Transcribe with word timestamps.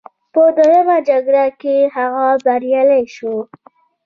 په 0.33 0.43
دویمه 0.57 0.97
جګړه 1.09 1.45
کې 1.61 1.75
هغه 1.95 2.25
بریالی 2.45 3.03
شو. 3.15 3.35